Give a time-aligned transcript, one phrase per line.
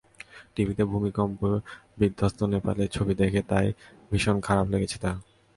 [0.55, 1.39] টিভিতে ভূমিকম্প
[1.97, 3.67] বিধ্বস্ত নেপালের ছবি দেখে তাই
[4.11, 5.17] ভীষণ খারাপ লেগেছে তাঁর।